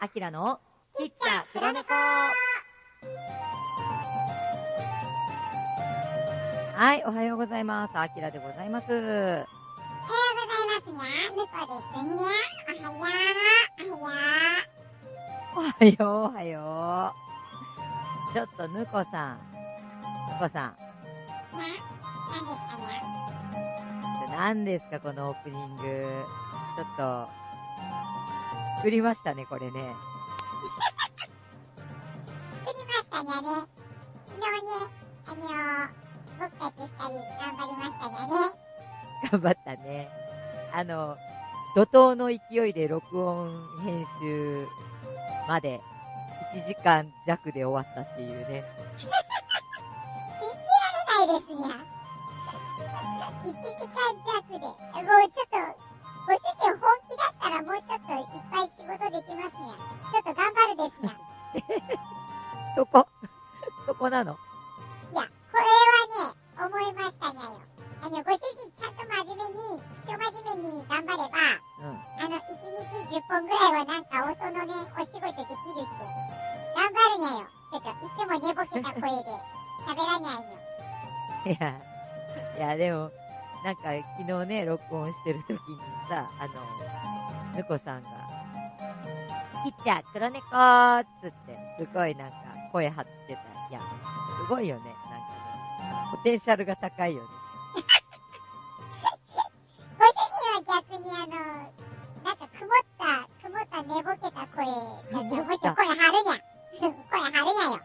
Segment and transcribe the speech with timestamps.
[0.00, 0.60] アキラの
[0.96, 1.88] ちっちゃ黒猫
[6.76, 7.98] はい、おはようございます。
[7.98, 8.92] アキラでございます。
[8.92, 9.08] おはようご
[10.46, 11.02] ざいますにゃ。
[11.34, 11.80] むこで
[12.76, 12.92] すにゃ。
[12.92, 12.98] おはよう。
[15.58, 17.12] おはよおはよう、おはよ
[18.30, 18.32] う。
[18.32, 19.36] ちょっと、ぬこさん。
[19.36, 19.42] ぬ
[20.38, 20.70] こさん。
[20.70, 20.74] う。
[21.56, 21.64] にゃ。
[24.36, 25.00] 何何ですかにゃ。
[25.00, 26.24] ですか、このオープニング。
[26.76, 27.28] ちょっと、
[28.78, 29.72] 作りましたね、これね。
[32.64, 33.48] 作りましたにゃね。
[34.28, 34.70] 昨日ね、
[35.26, 35.90] あの
[36.38, 38.32] 僕たち二人頑張りましたにゃね。
[39.32, 40.08] 頑張ったね。
[40.72, 41.16] あの、
[41.74, 43.50] 怒涛の勢いで録音
[43.82, 44.68] 編集
[45.48, 45.80] まで
[46.54, 48.62] 1時間弱で終わったっていうね。
[48.96, 49.18] 信じら
[51.18, 51.66] れないですにゃ。
[53.42, 54.58] 1時間弱で。
[54.60, 55.58] もうちょっと、
[56.28, 56.78] ご主人
[57.48, 59.80] たらもうちょっといっぱい仕事できますにゃ。
[60.12, 61.16] ちょっと頑張るですにゃ。
[62.76, 63.08] そこ？
[63.88, 64.36] そこなの？
[65.12, 65.64] いや、これ
[66.20, 67.56] はね、思いましたにゃよ。
[68.00, 70.20] あの、ご主人ちゃんと真面目に、一真
[70.54, 71.40] 面目に頑張れば、
[71.80, 71.96] うん。
[72.20, 72.52] あの、1
[73.08, 76.04] 日10本ぐらいはなんか音のね、お仕事できるって。
[76.76, 77.46] 頑張るにゃよ。
[77.72, 79.30] ちょっと、いつも寝ぼけた声で、
[79.88, 80.48] 喋らにゃいよ。
[81.46, 81.80] いや、
[82.56, 83.10] いや、でも、
[83.64, 83.82] なんか
[84.18, 88.08] 昨日ね、録音してる時にさ、あの、ぬこさんが、
[89.64, 92.36] きっちゃ、黒猫ーっつって、すごいなんか
[92.72, 93.40] 声張ってた。
[93.70, 93.86] いや、す
[94.48, 94.82] ごいよね。
[94.82, 97.28] なんかね、ポテンシャルが高いよね。
[99.98, 100.10] ご主
[100.64, 101.32] 人は逆にあの、
[102.24, 104.64] なんか曇った、曇った寝ぼけた声、
[105.12, 106.38] 寝ぼけた声張るにゃ。
[107.10, 107.80] 声張るにゃ よ。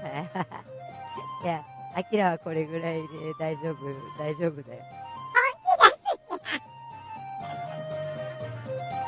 [1.44, 1.64] いや、
[1.96, 3.84] アキラはこれぐらいで大丈夫、
[4.18, 4.82] 大丈夫だよ。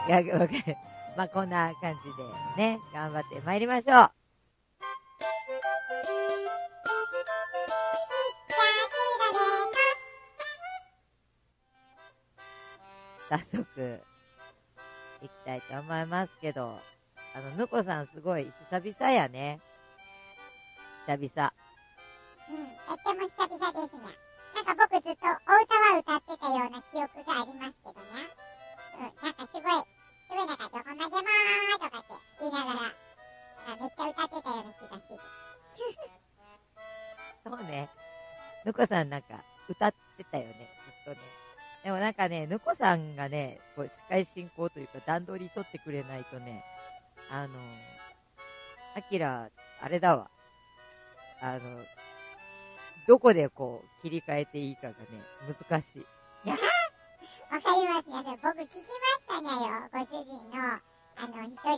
[1.17, 4.13] まあ、こんな感じでね、頑張って参りましょう。
[13.33, 14.01] 早速、
[15.23, 16.79] 行きたいと思いますけど、
[17.35, 19.59] あの、ぬこさんすごい久々やね。
[21.07, 21.53] 久々。
[22.51, 24.33] うん、とっても久々ですにゃ。
[24.55, 28.43] なんか僕ずっとお歌は歌ってたような記憶がありますけどにゃ。
[28.99, 29.85] うん、なんかすごい、
[30.73, 32.81] すごいなんか、どこまでもーとかって言いながら、
[33.79, 35.19] めっちゃ歌ってたような気がする。
[37.45, 37.91] そうね。
[38.65, 40.71] ぬこさんなんか歌ってたよね、
[41.05, 41.27] ずっとね。
[41.85, 46.65] でもなんかね、ぬこさんがね、こう司会進行というか段取り取ってくれないとね、
[47.29, 47.59] あの、
[48.95, 49.51] アキラ、
[49.81, 50.31] あれだわ。
[51.41, 51.85] あの、
[53.07, 54.97] どこでこう切り替えていいかがね、
[55.71, 56.07] 難しい。
[57.53, 58.39] わかりますね。
[58.43, 58.85] 僕聞き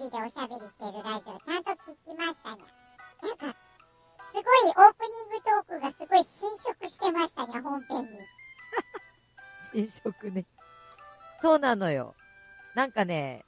[0.05, 3.27] 人でおしゃべりしてるラジオ、ちゃんと聞きましたにゃ。
[3.27, 3.59] なんか、
[4.35, 8.09] すごいオープニングトークがすごい侵食してましたにゃ、本編に。
[9.73, 10.45] 新色ね。
[11.41, 12.15] そうなのよ。
[12.75, 13.45] なんかね、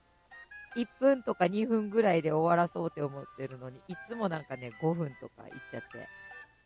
[0.77, 6.09] 1分とか2分ぐらいで終わらそうって思ってるのに、いつもなんかね、5分とかいっちゃって、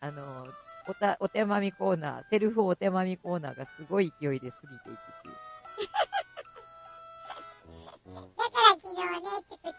[0.01, 0.47] あの、
[0.87, 5.35] おた、お手まみコーナー、セルフお手まみコーナーがすごい勢いで過ぎていくっていう。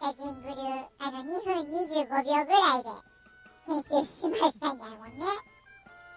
[0.01, 0.55] 作ったジングル、
[0.97, 2.89] あの、2分25秒ぐらいで
[3.67, 5.25] 編集しましたにゃもんね。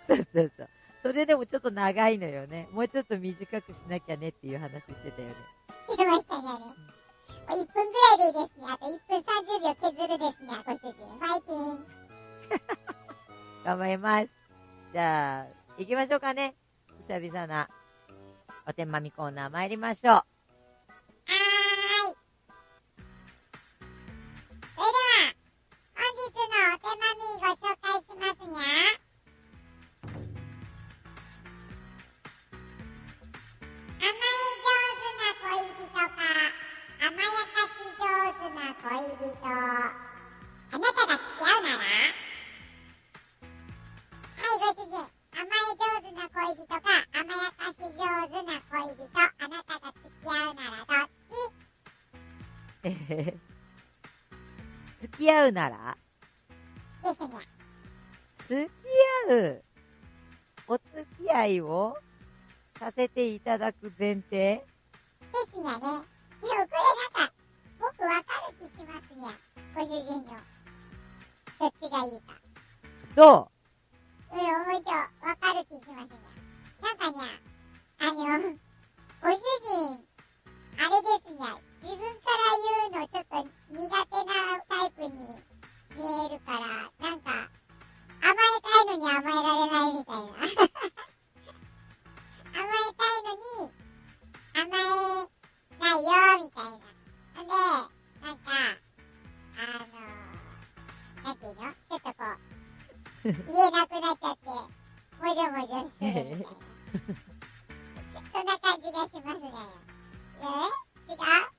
[0.09, 0.69] そうそうそう。
[1.03, 2.67] それでもちょっと長いのよね。
[2.73, 5.35] もうちょっと短くしなきゃねっていう話してたよね。
[5.91, 6.65] してましたにゃね。
[7.49, 8.67] 1分ぐらいでいいですね。
[8.69, 11.07] あと1分30秒削るですね、ご主人。
[11.07, 11.87] ファイティン。
[13.65, 14.29] 頑張ります。
[14.93, 15.47] じゃあ、
[15.79, 16.55] 行きましょうかね。
[17.07, 17.69] 久々な
[18.67, 20.34] お手まみコーナー参りましょう。
[52.85, 53.37] えへへ
[55.01, 55.97] 付き合うなら？
[58.39, 58.71] 付き
[59.31, 59.65] 合う
[60.67, 60.85] お付
[61.23, 61.97] き合いを
[62.79, 64.31] させていただく前提？
[64.31, 64.65] で
[65.53, 65.81] すにゃね。
[65.81, 65.99] でもこ
[66.43, 66.67] れなん
[67.29, 67.33] か、
[67.81, 69.29] 僕わかる気しますにゃ。
[69.75, 70.29] ご主人の。
[71.59, 72.27] どっちがいいか。
[73.15, 73.51] そ
[74.33, 75.05] うん、思いとわ
[75.41, 76.35] かる気しますにゃ。
[76.83, 77.23] なんかにゃ、
[78.01, 78.19] あの、
[79.23, 80.05] ご主人、
[80.79, 81.59] あれですにゃ。
[81.85, 82.49] 自分から
[82.89, 84.33] 言うのちょっと苦手な
[84.67, 85.11] タイプに
[85.93, 86.59] 見えるから、
[86.99, 87.29] なんか、
[88.23, 90.23] 甘えたいのに甘えられないみたいな。
[90.23, 90.41] 甘
[92.65, 93.69] えたいのに
[94.55, 95.29] 甘え
[95.79, 96.09] ないよ
[96.43, 96.73] みたいな。
[96.73, 98.49] ので、なんか、
[99.57, 102.17] あのー、なんていうのちょっとこ
[103.25, 104.65] う、言えなくなっちゃって、も
[105.35, 106.47] じょもじょするみたいな。
[108.33, 109.53] そんな感じがしますね。
[110.41, 111.54] え違う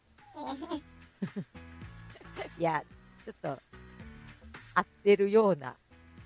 [2.58, 2.84] いや、
[3.26, 3.62] ちょっと、
[4.76, 5.70] 合ってるような、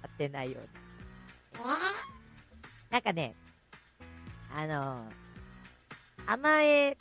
[0.03, 0.69] 合ってないような。
[2.89, 3.35] えなんかね、
[4.53, 5.13] あのー
[6.25, 6.95] 甘え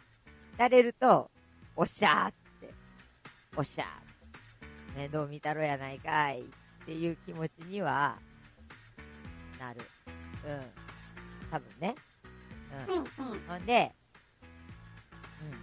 [0.56, 1.31] られると、
[1.76, 2.73] おっしゃーって、
[3.55, 4.97] おっしゃー。
[4.97, 6.44] 面倒見たろやないかいっ
[6.87, 8.17] ていう気持ちには、
[9.59, 9.82] なる。
[10.47, 10.62] うん。
[11.50, 11.94] 多分ね。
[12.88, 13.05] うん。
[13.47, 13.94] ほんで、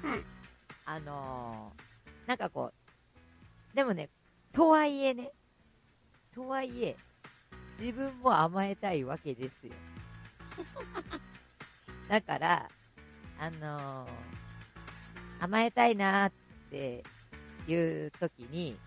[0.04, 0.24] うん。
[0.96, 2.72] うんあのーなんかこ
[3.74, 4.10] う、でもね、
[4.52, 5.32] とはいえね、
[6.34, 6.96] とはいえ、
[7.80, 9.74] 自分も甘えたいわけですよ。
[12.10, 12.70] だから、
[13.40, 14.10] あのー
[15.38, 16.32] 甘えたいなーっ
[16.72, 17.04] て
[17.68, 18.78] いう時に、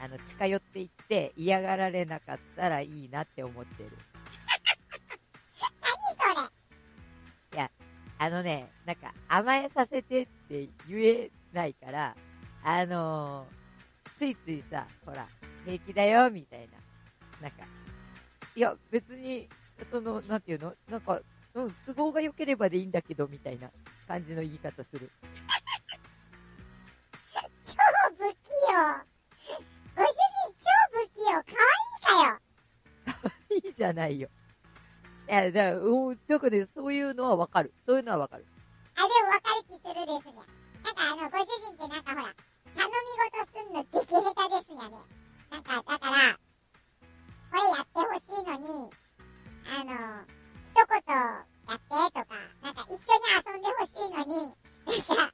[0.00, 3.90] あの、近寄っていって嫌がられなかったらいいなって思ってる。
[6.18, 6.50] 何
[7.50, 7.70] それ
[8.18, 12.16] あのね、なんか甘えさせてって言えないから、
[12.64, 13.62] あのー
[14.14, 15.26] ついついさ、ほら、
[15.64, 16.78] 平気だよ、みたいな。
[17.40, 17.64] なんか、
[18.54, 19.48] いや、別に、
[19.90, 20.74] その、なんていうの？
[20.88, 21.20] なんか、
[21.54, 23.68] うん、都合が良ければでいいんだけど、みたいな
[24.06, 25.10] 感じの言い方する。
[27.66, 27.72] 超
[28.16, 28.36] 不器
[28.70, 28.78] 用。
[29.96, 30.14] ご主人
[30.60, 31.42] 超不器用。
[31.42, 31.56] 可
[32.14, 33.58] 愛いかよ。
[33.66, 34.28] いいじゃないよ。
[35.28, 37.74] いや、だから、うん、なんかね、そういうのはわかる。
[37.86, 38.46] そういうのはわかる。
[38.94, 40.51] あ、でも分かる気するですね。
[41.22, 42.34] の、ご主人ってなんかほら、
[42.74, 44.96] 頼み事すんの激下手ですよね。
[45.50, 48.90] なんか、だから、これやってほしいのに、
[49.70, 49.94] あの、
[50.66, 51.38] 一言や
[51.74, 55.32] ってとか、なんか一緒に遊んでほしいのに、なんか、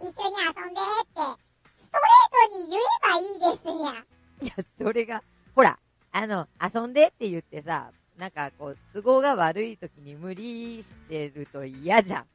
[0.00, 4.04] 一緒に遊んでって、ストレートに言えばいいですにゃ。
[4.42, 5.22] いや、それが、
[5.54, 5.78] ほら、
[6.12, 12.26] あの、遊んでって言ってさ、なんかこう、都合が悪い時に無理してると嫌じゃん。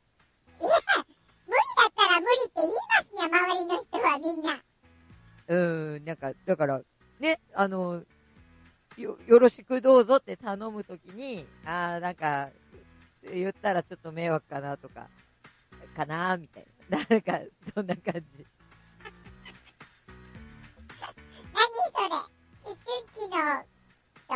[1.50, 4.62] 無理だったら無理って言いますにゃ、周りの人はみんな。
[5.48, 6.82] うーん、なんか、だから、
[7.20, 8.04] ね、あの、
[8.98, 12.50] よ、よろしくどうぞって頼むときに、あー、なんか、
[13.24, 15.08] 言ったらちょっと迷惑かなとか、
[15.96, 16.98] かなみたいな。
[16.98, 17.40] なんか、
[17.74, 18.46] そんな感じ。
[21.54, 22.08] 何それ？
[22.64, 22.76] 思春
[23.16, 23.38] 期の
[24.28, 24.30] 人？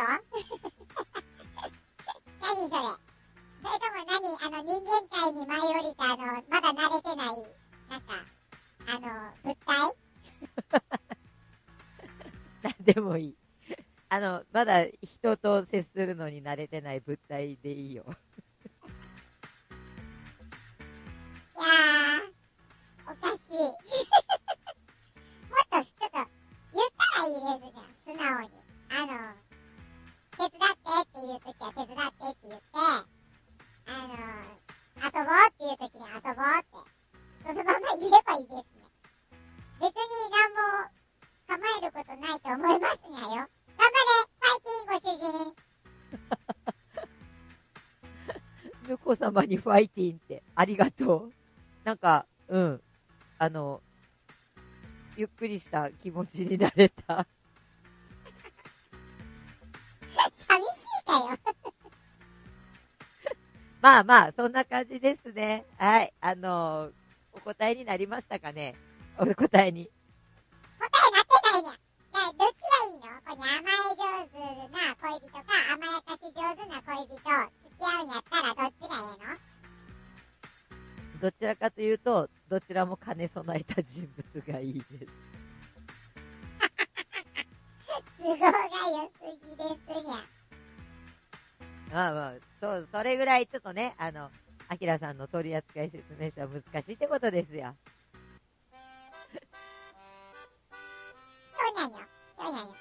[2.40, 2.74] 何それ？
[3.62, 4.14] それとも何？
[4.42, 7.26] あの人間界に舞い降りたあの、まだ慣れてない、
[7.88, 8.24] なんか、
[8.86, 9.08] あの、
[9.42, 9.96] 物体？
[12.62, 13.36] なんでもいい。
[14.08, 18.04] あの、まだ人と接するのに慣れてない物体でいいよ。
[21.56, 22.03] いやー、
[49.04, 51.32] ぬこ様にファイティンって、ありがとう。
[51.84, 52.80] なんか、うん。
[53.38, 53.82] あの、
[55.14, 57.26] ゆっくりした気持ちになれた。
[60.48, 60.68] 寂し
[61.02, 61.38] いかよ。
[63.82, 65.66] まあまあ、そんな感じですね。
[65.76, 66.10] はい。
[66.22, 66.88] あの、
[67.34, 68.74] お答えになりましたかね？
[69.18, 69.90] お答えに。
[70.78, 71.72] 答えなってないにゃ。
[71.72, 73.04] じゃあ、どっちがいいの？
[73.20, 74.00] こに甘え上
[74.32, 74.40] 手
[74.72, 75.44] な恋人か、
[75.74, 81.20] 甘やかし上手な恋人、付き合うんやったらどっちがええの？
[81.20, 85.06] どちらかというと、どちらも兼ね備えた人物がいいです。
[88.18, 88.52] 都合が良
[89.08, 89.12] す
[89.48, 90.16] ぎですにゃ。
[91.92, 94.30] まあまあ、そう、それぐらいちょっとね、あの、
[94.68, 97.76] アキラさんの取扱説明書は難しいってことですよ。
[101.56, 101.98] そうなんよ。
[102.36, 102.74] そうなんよ。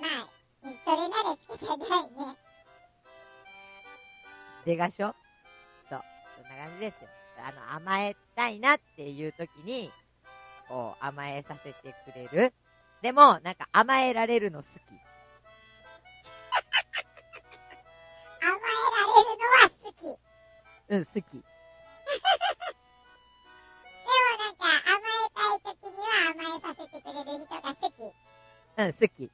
[0.00, 0.28] まあ、
[0.84, 2.45] それなら仕方ないね。
[4.66, 5.14] 出がしょ？
[5.88, 6.02] そう。
[6.36, 7.08] そんな感じですよ。
[7.38, 9.92] あの、甘えたいなっていう時に、
[10.68, 12.52] こう、甘えさせてくれる。
[13.00, 14.72] でも、なんか甘えられるの好き。
[18.42, 18.58] 甘え
[18.92, 20.02] られるのは好き。
[20.02, 20.18] でも
[20.88, 21.44] うん、好き。
[24.38, 27.94] なんか、甘えたい時には甘えさせてくれる人が好き。
[28.78, 29.30] うん、好き。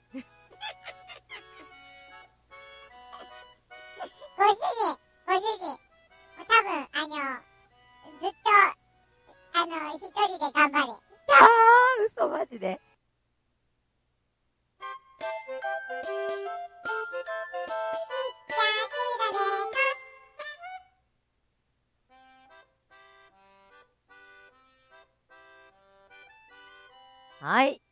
[27.42, 27.82] はい。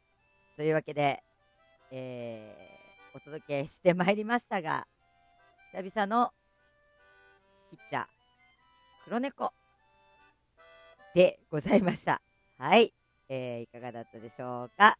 [0.57, 1.25] というわけで、
[1.91, 4.87] えー、お届けしてまいりましたが、
[5.73, 6.31] 久々の
[7.69, 8.05] キッチャ
[9.05, 9.53] 黒猫
[11.17, 12.23] でございました。
[12.59, 12.95] はい。
[13.29, 14.97] えー、いかがだったでしょうか？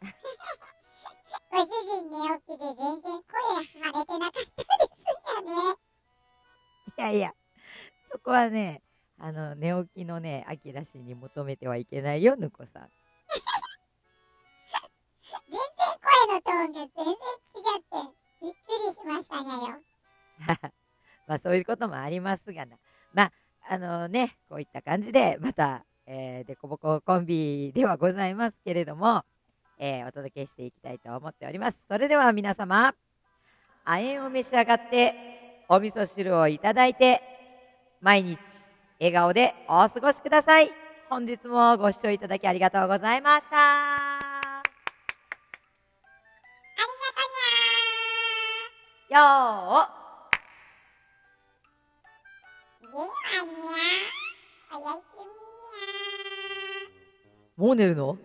[1.52, 5.04] ご主人寝起きで全然声腫れてなかったです
[5.36, 5.76] よね。
[6.96, 7.34] いやいや、
[8.10, 8.80] そこはね、
[9.18, 12.90] あの、寝起きのね、あきら氏に求めてはいけないよ、ぬこさん。
[21.26, 22.76] まあそういうこともありますがな。
[23.12, 23.32] まあ、
[23.68, 29.24] あのね、こういった感じで、また、えー、デコボココンビではございますけれども、
[29.78, 31.84] えーお届けしていきたいと思っております。
[31.88, 32.94] それでは皆様、
[33.84, 37.20] 亜鉛を召し上がって、お味噌汁をいただいて、
[38.00, 38.38] 毎日、
[38.98, 40.70] 笑顔でお過ごしください。
[41.08, 43.56] 本日もご視聴いただきありがとうございました。
[43.56, 44.76] あり
[46.68, 46.86] が
[49.08, 49.95] とにゃよー。
[57.56, 58.18] もう寝るの？